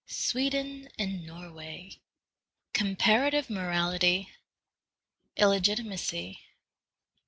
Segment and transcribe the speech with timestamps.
[0.07, 1.99] SWEDEN AND NORWAY.
[2.73, 4.31] Comparative Morality.
[5.37, 6.39] Illegitimacy.